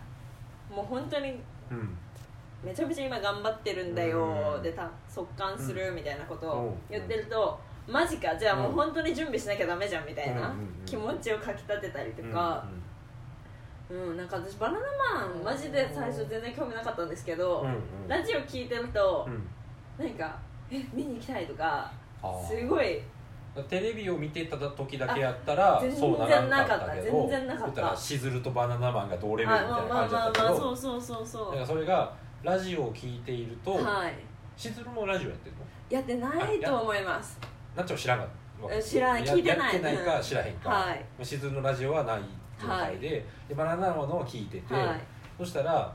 [0.71, 1.97] もう本当にうん。
[2.63, 4.63] めちゃめちゃ今頑張ってるんだよ、うん。
[4.63, 6.75] でた速乾するみたいなことをうん。
[6.91, 10.55] 言ってると、マジかじゃあもううん本当に準備しなきゃダメじゃんみたいな
[10.87, 12.65] 気持ちをかきたてたりとうんか、
[13.91, 14.17] うん。
[14.17, 14.81] なんか私バナナ
[15.27, 17.67] マンマジで最初全然興味なかったんですけど、
[18.09, 19.29] ラジオ聞いてると
[19.99, 20.07] う、ん。
[20.07, 20.39] なんか
[20.71, 21.93] え見に行きたいとか
[22.49, 23.03] すごい
[23.63, 27.97] テレビを見てた時だけやったらあ全然そうならんかったけど全然なかった。
[27.97, 32.13] しずるとバナナマンが同レベルみたいな感じだったけどそうそうそうそだからうそれが
[32.43, 34.15] ラジオを聞いているとはい。
[34.57, 35.63] しずるもラジオやってるの？
[35.91, 37.39] やってないと思います。
[37.77, 38.29] なっちゃん知らんかっ
[38.69, 39.59] たえ知らないや聞いてない。
[39.59, 41.25] やってないかうん知らへんか、はい。
[41.25, 42.21] しずるのラジオはない
[42.61, 45.01] 状態で,、でバナナマンのを聞いてて、はい。
[45.39, 45.93] そしたら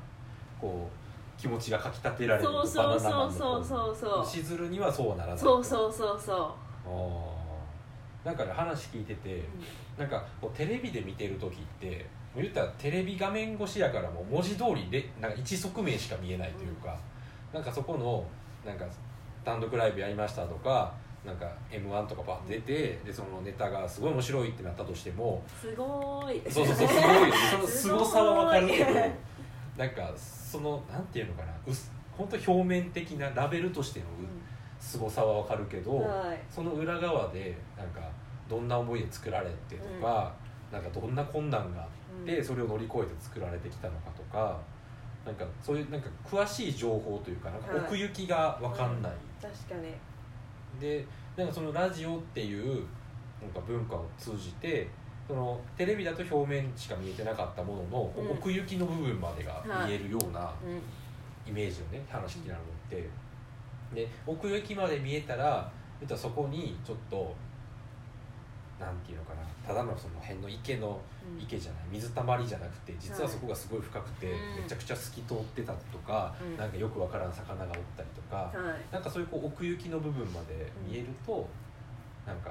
[0.59, 7.28] こう気持ちがかきたてられるそうそうそうバナナマンのそうそうそうしずるにはそうはならないそうそうそうそあー
[8.29, 9.43] なんかね話聞いてて、
[9.97, 16.95] うなんかこうテレビで見てる時って言ったらテレビ画面越しやからもう文字通りでなんか一側面しか見えないというか、
[17.51, 18.23] なんかそこの
[18.63, 18.85] なんか
[19.43, 20.93] 単独ライブやりましたとか
[21.25, 26.51] なんか m 1とかバッて出てでそのネタがすごい面白いってなったとしてもすごーい。
[26.51, 28.91] そうそうそうすごい そのすごさは分かるけど
[29.75, 34.09] なんかそのなんていうのかなうす本当表面的なラベルとしてのう
[34.79, 36.39] 凄さはわかるけど、はい。
[36.49, 38.01] その裏側でなんか
[38.49, 40.33] どんな思いで作られてとか、
[40.71, 44.59] なんかどんな困難があってそれを乗り越えて作られてきたのかとか
[45.25, 47.85] なんかそういうなんか詳しい情報というかなんかはい。
[47.85, 49.11] 奥行きが分かんない、
[49.41, 49.93] 確かに。
[50.79, 52.85] でなんかそのラジオっていう
[53.41, 54.87] なんか文化を通じて
[55.27, 58.31] そのテレビだと表面しか見えてなかったものの、うん。
[58.31, 60.81] 奥行きの部分までが見えるようなうん。
[61.47, 63.09] イメージをね話になるのって
[63.93, 67.35] で奥行きまで見えたら言ったらそこにちょっと
[68.79, 70.99] なんていうのかなただのその辺の池の
[71.33, 71.39] うん。
[71.41, 74.63] 池じゃない水たまりじゃなくて実はそこがすごい深くて、うん。
[74.63, 76.57] めちゃくちゃ透き通ってたとか、うん。
[76.57, 78.93] なんかよくわからん魚がおったりとか、はい。
[78.93, 81.47] なんかそういうこう奥行きの部分まで見えると、
[82.25, 82.49] なんか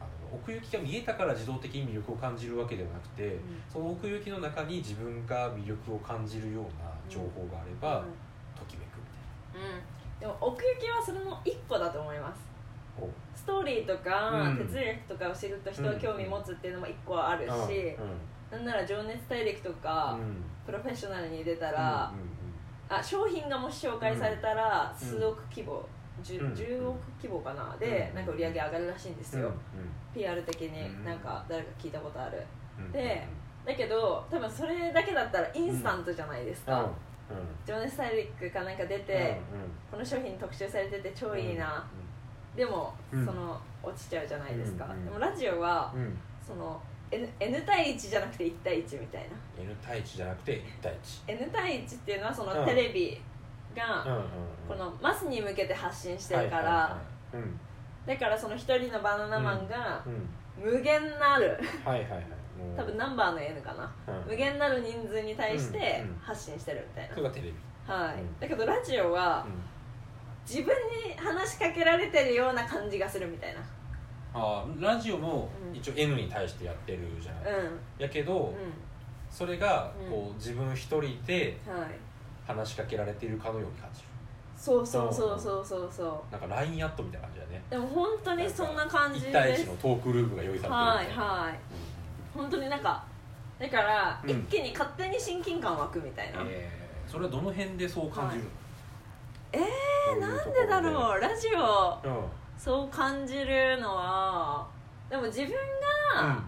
[0.00, 3.38] あの奥行きが見えたから自動的に魅力を感じるわけではなくて、
[3.72, 8.04] その奥行きの中に自分が魅力を感じるような情報があれば、
[9.56, 10.20] うん。
[10.20, 12.40] でも奥行きはそれの一歩だと思います。
[13.34, 14.56] ストーリーとか、うん。
[14.58, 17.96] 哲学とかを知ると人は興味持つっていうのも一個はあるし、
[18.50, 20.44] なんなら情熱大陸とか、うん。
[20.64, 22.26] プロフェッショナルに出たら、うんうん
[22.88, 25.84] あ商品がもし紹介されたら、うん数億規模
[26.22, 26.52] 10, うん。
[26.52, 27.76] 10億規模かな？
[27.80, 28.16] で、うん。
[28.16, 29.42] なんか売り上げ上がるらしいんですうん。
[29.42, 29.52] よ、
[30.14, 30.72] PR 的うん。
[30.72, 32.40] になんか誰か聞いたことある。
[32.78, 32.92] うん。
[32.92, 33.26] で
[33.64, 36.84] だけど多分それだけだったらインスタントじゃないですか、うん。
[36.84, 36.90] うん
[37.66, 39.40] 情熱大陸かなんか出て、
[39.90, 41.84] この商品特集されてて超いいな、
[42.54, 43.24] でも、うん。
[43.26, 45.94] その落ちちゃうじゃないですか、でもラジオは
[46.44, 49.62] その N, N 対1じゃなくて1対1みたいな。
[49.62, 52.66] N 対1じゃなくて1対1 N 対1っていうのはそのうん。
[52.66, 53.20] テレビ
[53.76, 54.24] が
[54.66, 56.96] このマスに向けて発信してるから、
[58.06, 60.28] だからその一人のバナナマンがうん。
[60.72, 61.60] 無限なる。
[61.84, 62.26] はいはいはい
[62.76, 63.92] 多分ナンバーの N かな。
[64.06, 64.30] うん。
[64.30, 66.18] 無限なる人数に対してうんうん。
[66.20, 67.14] 発信してるみたいな。
[67.14, 67.54] それがテレビ。
[67.86, 68.40] はい、うん。
[68.40, 69.46] だけどラジオは
[70.48, 70.74] 自分
[71.06, 73.60] に話しかけられてるような感じがするみたいな。
[74.34, 75.76] ああラジオもうん。
[75.76, 77.80] 一応 N に対してやってるじゃない、うん。
[77.98, 78.54] やけど、う
[79.30, 80.10] それがうん。
[80.10, 81.88] こう自分一人でんはい。
[82.46, 84.06] 話しかけられているかのように感じる。
[84.56, 87.62] そうそうそうそうそうそなんか LINE アットみたいな感じだね。
[87.68, 89.32] うでも本当にそんな感じ1です。
[89.32, 91.58] 対1のトークルームが用意されてるはいはい
[92.36, 93.02] 本当になんか
[93.58, 94.30] だから、うん。
[94.30, 98.50] 一気に勝手に親近感湧くみたいな、えー、それはどの辺でそう感じるの、
[99.52, 100.66] えー、なんどういうところで？
[100.68, 101.20] だろう？
[101.20, 102.24] ラジオうん。
[102.58, 104.66] そう感じるのは
[105.10, 105.50] でも自分
[106.14, 106.42] が、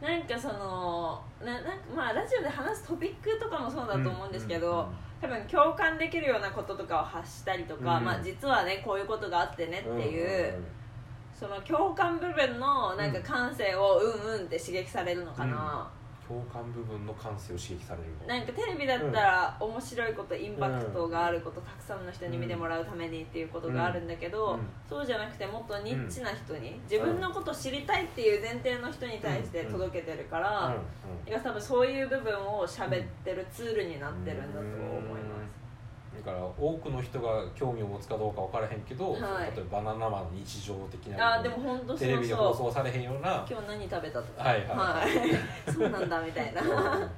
[0.00, 4.86] なんかそのななんかまあラジオで話すトピックとかもそうだと思うんですけど、
[5.20, 10.54] 多分共感できるようなこととかを発したりとか、うんまあ、実はねこういうことがあってねっていう、
[11.38, 15.86] その共感部分のなんか感性をうんうんって刺激されるのかな、
[16.26, 18.26] 共感部分の感性を刺激されるの。
[18.26, 24.60] なんかテレビだったら面白いことインパクトがあることたくさんの人に見てもらうためにっていうことがあるんだけど、うん。
[24.88, 30.74] そうじゃなくてもっとニッチな人に自分のことを知りたいっていう前提の人に対して届けてるから、
[31.28, 35.35] いや多分そういう部分を喋ってるツールになってるんだと思います。
[36.16, 39.54] だから多くの人が興味を持つかどうか分からへんけど、はい。
[39.54, 43.44] 例えばバナナマンの日常的なあーでも本当テレビで放送されへんような。
[43.48, 44.44] 今日何食べたとか。
[44.44, 44.68] はいはい。
[44.68, 45.04] は
[45.68, 45.72] い。
[45.72, 46.62] そうなんだみたいな。
[46.62, 47.10] うんうんうん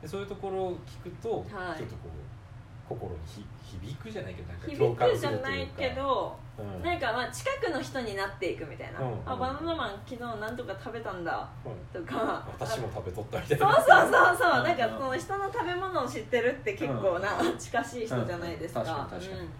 [0.00, 1.78] でそういうところを聞くと、はい。
[1.78, 3.46] ちょっとこう心にひ
[3.78, 5.72] 響くじゃないけどなんか響共感くじゃするとないいうか。
[5.78, 6.82] けどうん。
[6.82, 9.20] なんかまあ近くの人になっていくみたいな、うん。
[9.24, 11.48] あバナナマン昨日何とか食べたんだ。
[11.64, 12.46] うんとか。
[12.58, 14.58] 私も食べとったみたいそうなそうそうそう。
[14.58, 14.64] うん。
[14.64, 18.86] なんかその人の食べ物を知ってるって結構な近しい人じゃないですか,、うん。
[18.86, 19.40] 確かに確かに。
[19.40, 19.50] うん。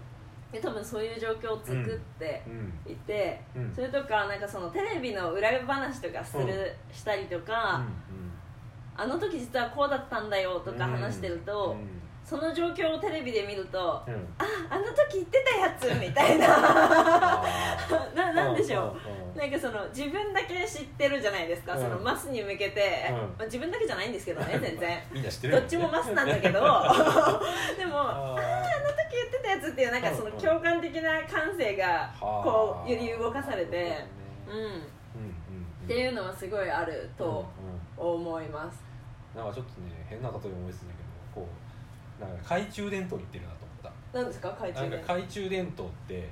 [0.51, 2.91] で多分そういう状況を作ってうん。
[2.91, 3.73] いて、うん。
[3.73, 7.81] それとかなんかそのテレビの裏話とかする、うんしたりとか、
[8.95, 14.13] あの時実はこうだったんだよとか話してると、うんその状況をテレビで見ると、うん。
[14.13, 16.47] うんああの時言ってたやつみたいな。
[16.47, 17.43] あ
[18.15, 18.33] なー。
[18.33, 18.95] なんでしょ
[19.35, 21.81] う、なんかその自分だけ知ってるじゃないですか、うん。
[21.81, 23.15] そのマスに向けて、うん。
[23.17, 24.99] まあ、自分だけじゃないんですけどね全然。
[25.11, 26.59] みんな知ってるどっちもマスなんだけど。
[27.77, 33.97] でもああの時言ってたやつっていうなんかその共感的な感性がこう揺り動かされて、
[34.47, 34.75] うん、っうんうん
[35.81, 35.87] うん。
[35.87, 37.45] ていうのはすごいあると
[37.97, 38.81] 思います、
[39.35, 41.03] なんかちょっとね変な例え思いついたけど
[41.35, 41.62] こう
[42.19, 43.69] なんか懐中電灯に行ってるなと思っ
[44.13, 44.49] なんですか？
[44.49, 46.29] 懐たなんか中電懐中電灯って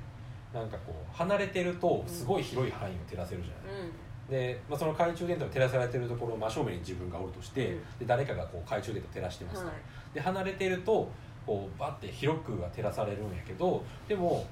[0.54, 7.98] なんかこう離れてるとすごい広い範囲を照らせるじゃない、で、まあ、その懐中電灯に照らされてるところ真正面に自分がおるとして、うん。
[7.98, 10.14] で誰かがこう懐中電灯照らしてますと、うんはい。
[10.14, 11.10] で離れてると
[11.46, 14.46] こうバッて広くは照らされるんやけどでも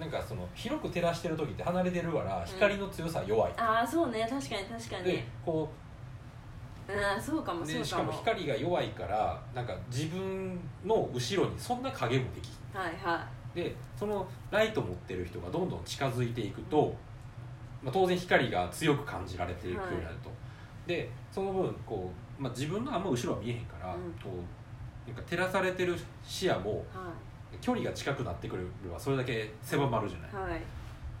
[0.00, 4.26] なんかその広く照らしてる時って離れてるから光の強さは弱い、ああそうね。
[4.28, 5.04] 確かに確かに。
[5.04, 5.68] でこ
[6.88, 7.78] ううんそうかもそうかも。
[7.78, 16.94] でしかも光が弱いからなんか自分の後ろにそんな影もできんはいはでそのライト持ってる人がどんどん近づいていくと、
[17.82, 20.30] まあ、当然光が強く感じられていくようになると、
[20.86, 24.12] でその分こう、まあ、自分のあんま後ろは見えへんから、うん。
[24.20, 24.30] こ
[25.06, 25.94] うなんか照らされてる
[26.24, 26.96] 視野もい。
[26.96, 27.12] は
[27.60, 30.34] 距離が近くなってくるはそれだけ狭まるじゃない、い。
[30.34, 30.60] はい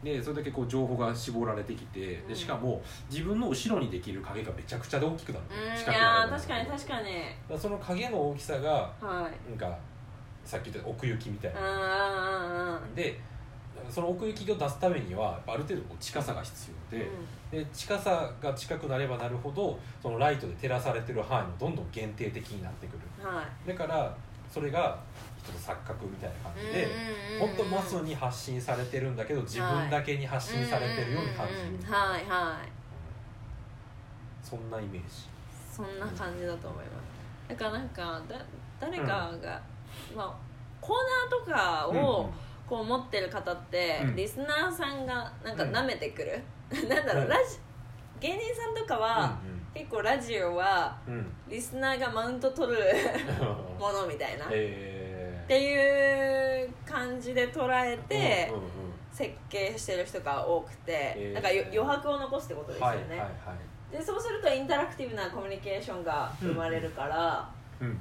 [0.04, 2.28] でそれだけこう情報が絞られてきてうん。
[2.28, 5.92] でしかも自分の後ろにできる影がめちゃくちゃで大きくなるうん。
[5.92, 7.58] いやー確かに確かに。
[7.58, 9.50] その影の大きさがはい。
[9.50, 9.76] なんか
[10.44, 12.94] さっき言った奥行きみたいうんなうんうんうん。
[12.94, 13.18] で
[13.90, 17.08] その奥行きを出すためにはある程度近さが必要で,、
[17.50, 22.98] で近さが近くなればなるほどそのライトで照らされてる範囲もどんどん限定的になってくる。
[23.20, 23.68] うんはい。
[23.68, 24.14] だから
[24.50, 24.98] それが
[25.44, 26.88] 一つ錯覚みたいな感じで、
[27.38, 31.92] 本当マスに発信されてるんだけど自分だけに発信されてるように感じる、うんうんうん。
[31.92, 32.68] はいはい。
[34.42, 35.28] そんなイメージ。
[35.70, 37.48] そんな感じだと思います。
[37.48, 38.36] だからなんかだ
[38.80, 39.04] 誰か
[39.42, 39.60] が、
[40.16, 40.34] まあ
[40.80, 40.96] コー
[41.50, 42.30] ナーとかを
[42.66, 44.16] こう持ってる方って、うん。
[44.16, 45.76] リスナーさんがなんかうん。
[45.76, 46.42] 舐めてくる、
[46.88, 47.28] なんだろう、うん。
[47.28, 47.58] ラジ
[48.20, 49.38] 芸人さんとかは、
[49.74, 51.14] 結構ラジオはうん。
[51.14, 52.78] うんリスナーがマウント取る
[53.38, 53.44] う
[53.76, 53.78] ん。
[53.78, 54.46] ものみたいな、
[55.44, 58.52] っえていう感じで捉えーて
[59.12, 61.34] 設計してる人が多くて、えー。
[61.34, 63.22] なんかよ余白を残すってことですよね、
[63.92, 67.48] でそうするとインタラクティブなコミュニケーションが生まれるから、
[67.80, 67.98] うんうんうん。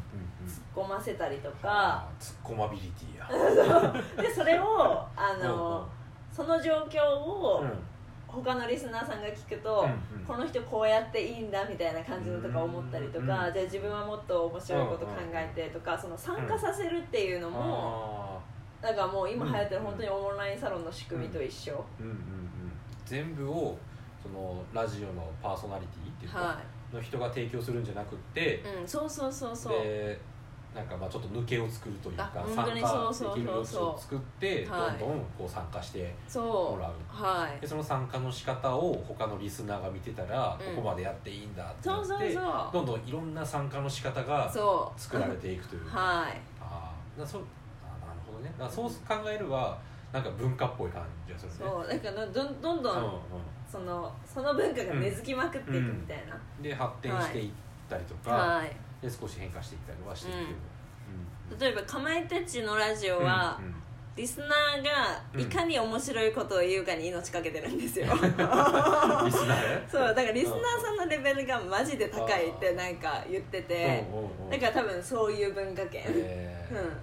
[0.48, 1.58] 突っ込ませたりとか。
[1.64, 3.28] あーツッコマビリティや。
[4.18, 5.88] でそれをあうんの、
[6.32, 7.93] その状況をうん
[8.34, 10.26] 他のリスナーさんが聞くと、うんうん。
[10.26, 18.40] この人こうやっていいんだみたいな感じのとか思ったりとか、うんじゃあ自分はもっと面白いこと考えてとか、その参加させるっていうのも、
[18.82, 22.18] あなんかもう今流行ってるうん本当にオンラインサロンの仕組みと一緒、ーうんうんうん。
[23.06, 23.78] 全部を
[24.22, 26.60] そのラジオのパーソナリティっていうか、は
[26.94, 29.74] の人が提供するんじゃなくって、い、うん、そうそうそうそう。
[29.74, 30.20] で
[30.76, 32.82] なんかまあちょっと抜けを作るというか参加できる
[33.46, 36.94] 様子を作ってどんどんこう参加してもらう。
[37.08, 37.62] はい。
[37.62, 40.76] でその参加の仕方を他のリスナーが見てたら、うん。
[40.76, 42.70] ここまでやっていいんだってなってそうそうそう。
[42.74, 44.52] どんどんいろんな参加の仕方が
[44.98, 46.42] 作られていくというはい。
[46.60, 47.20] あー。
[47.22, 47.44] だそう
[47.84, 48.52] あなるほどね。
[48.58, 49.78] だそう考えれば
[50.12, 51.58] なんか文化っぽい感じがするね。
[51.60, 53.12] そうだからどんどんどん、うん
[53.74, 57.52] そのその文化が根付きまくっていくみたいな、うん、で発展していっ
[57.90, 58.72] たりとか、はい
[59.04, 60.50] で少し変化していったりはしていくけど、
[61.54, 61.60] うん。
[61.60, 63.76] 例えば「かまいたちのラジオは」うんうん。
[64.16, 68.06] リスナーがいかに面白いことを言うかに命かけてるんですよ。
[68.14, 74.50] リスナーねそうだからリスナーさんのレベルがマジで高いってなんか言っててうんうんうん。
[74.52, 76.78] だから多分そういう文化圏、えー。
[76.78, 76.98] うん。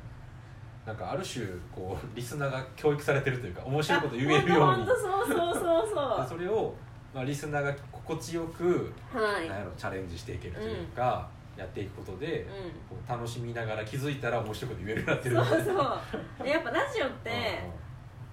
[0.87, 4.87] なんかある種こうリスナーが教育されてるというか面白いこと言えるように。
[4.87, 6.23] そうそうそうそう。
[6.23, 6.73] でそれを、
[7.13, 12.47] まあ、リスナーが心地よく、はい、なんやろチャレンジしていけるというか、やっていくことで、う
[12.89, 15.45] こう楽しみながら気づいたら面白いこと言えるようになってん、る。
[15.45, 15.73] そうそ
[16.41, 16.45] う。
[16.45, 17.31] でやっぱラジオって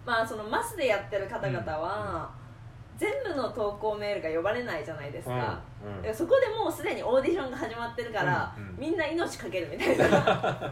[0.05, 2.29] まあそのマスでやってる方々は、
[2.97, 6.15] 全部の投稿メールが呼ばれないじゃないですか、うんうん。
[6.15, 8.75] そこでもうすでにオーディションが始まってるから、うんうん。
[8.79, 10.05] みんな命かけるみたいな。
[10.17, 10.71] あ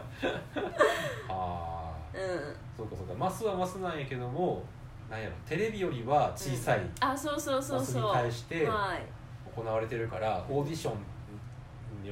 [1.28, 2.56] あうん。
[2.76, 3.14] そうかそうか。
[3.14, 4.64] マスはマスなんやけども
[5.10, 8.02] なんやろテレビよりは小さいあそうそうそうそう。
[8.02, 9.02] マスに対してはい。
[9.54, 10.94] 行われてるからオーディション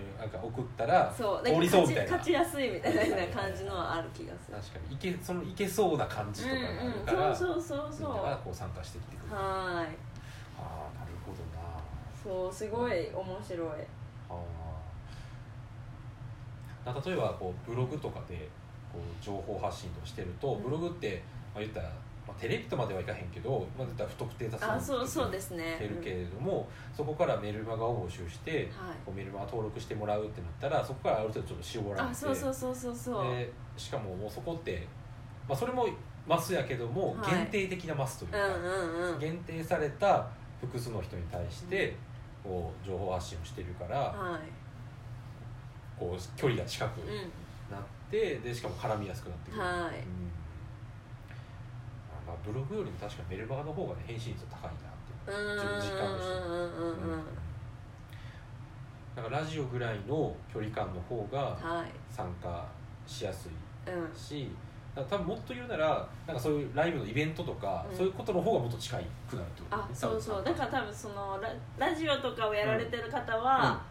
[0.00, 1.12] になんか送ったら
[1.61, 2.12] りそうみたいな。
[2.12, 4.57] 勝ちやすいみたいな感じのはある気がする。
[4.57, 4.94] 確かに。
[4.94, 6.68] いけそのいけそうな感じとかがある
[7.07, 8.11] かうんら、うん、そうそうそうそう
[8.44, 9.37] こう参加してきてくる。
[9.37, 9.87] あはい
[10.57, 11.64] あなるほどな。
[12.22, 13.68] そうすごい面白い。
[14.30, 14.35] あ。
[16.87, 18.48] あ例えばこうブログとかで
[18.92, 20.62] こう情報発信としてると、うん。
[20.62, 21.22] ブログって、
[21.54, 21.94] まあ、言ったら、ま
[22.37, 25.77] あ、テレビとまではいかへんけど、まあ、言ったら不特定多数あそうそうですね。
[25.79, 28.64] てるけれども、そこからメルマガを募集して、はい。
[29.05, 33.37] こうメルマガ登録してもらうってなったらそこからある程度ちょっと絞られてあそうそうそうそうそう。
[33.37, 34.87] でしかももうそこって、
[35.48, 35.87] まあ、それも
[36.27, 37.35] マスやけども、はい。
[37.35, 38.67] 限定的なマスといううか、んう
[39.11, 39.19] んうん。
[39.19, 40.27] 限定された
[40.61, 41.94] 複数の人に対して
[42.42, 44.40] こう情報発信をしてるから、はい。
[45.98, 47.08] こう距離が近くうん。
[47.71, 49.71] なってでしかも絡みやすくなってくる、はい。
[49.71, 49.81] うん。
[49.81, 49.94] まあ、
[52.47, 55.55] ブログよりも確かメルマガの方がね返信率高いなってう。
[55.55, 57.25] ん自分実感としてうんうんうんうん。
[59.17, 61.90] だからラジオぐらいの距離感の方がはい。
[62.11, 62.67] 参加
[63.07, 63.53] しやすい
[63.90, 64.17] うん。
[64.17, 64.49] し
[64.95, 67.97] だから多分もっと言うならなんかそういうライブのイベントとか、うん。
[67.97, 70.45] そういうことの方がもっと近いくなるってことあそうそう。
[70.45, 73.45] だから多分そのララジオとかをやられてる方うん。
[73.45, 73.83] は、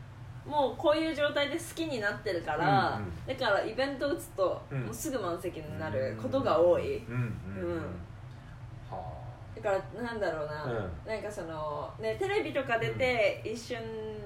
[0.46, 4.82] もうこういう状態で好きになってるから、うんうんだからイベント打つと、うん。
[4.84, 7.78] もうすぐ満席になることが多い、うんうんうん、うん。
[7.78, 7.84] は
[9.56, 11.12] だからなんだろうな、うん。
[11.12, 13.78] なんかそのねテレビとか出て一瞬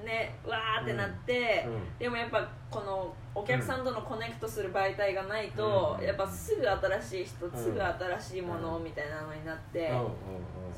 [0.04, 1.98] ねわーってなって、うん。
[1.98, 6.06] でもやっぱこのお客さんとのコネクトする媒体がないと、うん。
[6.06, 9.96] やっぱすぐ新しい人、んすぐ新しいものみたいなのになって、うん。
[9.96, 10.04] うん。
[10.04, 10.12] うん。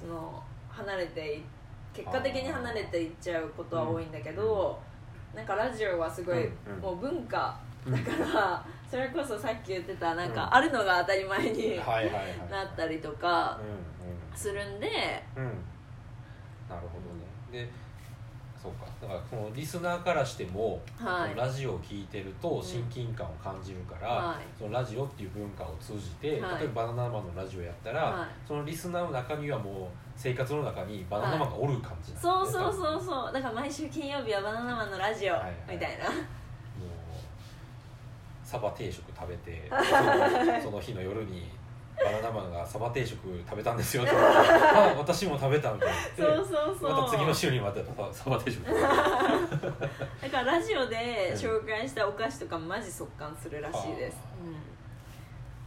[0.01, 1.45] その離れてい
[1.93, 4.81] 結果的に離れていっちゃうことは多いんだけど、
[5.35, 6.53] なんかラジオはすごい、うん。
[6.67, 6.81] うん。
[6.81, 10.55] もう文化うんだから、それこそさっき言ってたなんかうん。
[10.55, 11.77] あるのが当たり前に
[12.51, 14.89] なったりとかうんするんで、
[15.37, 15.45] うん。
[15.45, 15.51] うん
[16.69, 17.65] なるほどね。
[17.67, 17.71] で
[18.61, 18.87] そうか。
[19.01, 21.37] だからそのリスナーからしても、はい。
[21.37, 24.37] ラジオを聞いてると親近感を感じるから、はい。
[24.57, 26.61] そのラジオっていう文化を通じて、はい。
[26.61, 28.29] 例えばバナナマンのラジオやったら、はい。
[28.47, 29.75] そのリスナーの中身はもう
[30.15, 33.33] 生活の中にバナナマンがおる感じなんだそうそうそうそう。
[33.33, 35.35] だから毎週金曜日はバナナマンのラジオ
[35.69, 36.05] みたいな、
[38.51, 39.71] サバ定食食べて
[40.61, 41.49] その日の夜に
[41.97, 46.91] バナナマンがサバ定食食べたんですよって言ってあ私も食べたみたいにそうそうそう。
[46.91, 47.81] また次の週にまた
[48.13, 54.17] サバ定食 だからラジオで紹介したお菓子とかマジ速乾するらしいです、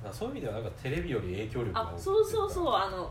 [0.03, 2.65] たそういう意味ではなんかテレビより影響力があそうそうそう。
[2.65, 3.09] うあの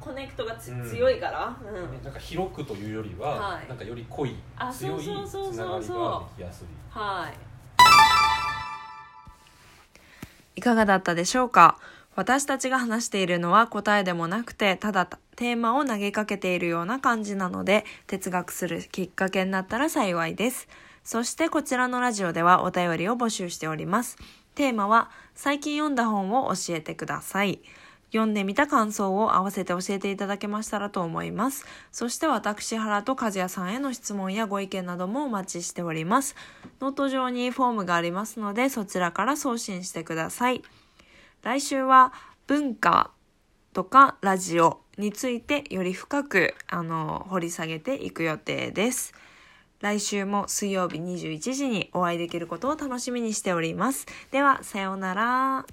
[0.00, 0.88] コネクトがつ、うん。
[0.88, 2.02] 強いから、うん。
[2.02, 3.68] なんか広くというよりは、はい。
[3.68, 5.08] なんかより濃いあ強いつ
[5.56, 6.66] ながりができやすい。
[6.90, 7.54] はい
[10.56, 11.78] いかがだったでしょうか？
[12.16, 20.68] 私たちが話しているのは答えでもなくて、ただテーマを投げかけているような感じなので、哲学するきっかけになったら幸いです。
[21.02, 24.16] そしてこちらのラジオではお便りを募集しております。
[24.54, 27.58] テーマは、最近読んだ本を教えてください。
[28.14, 31.66] 読んでみた感想を合わせて教えていただけましたらと思います。
[31.90, 36.36] そして私原と和也さんへの質問やご意見などもお待ちしております。
[36.80, 40.62] ノート上にフォームがありますのでそちらから送信してください。
[41.42, 42.12] 来週は
[42.46, 43.10] 文化
[43.72, 49.12] とかラジオについてより深くあの掘り下げていく予定です。
[49.80, 54.06] 来週も水曜日21時にお会いできることを楽しみにしております。
[54.30, 55.66] では、さようなら。